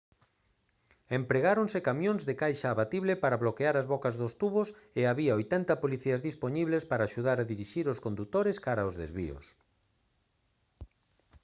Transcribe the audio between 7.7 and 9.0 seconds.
os condutores cara os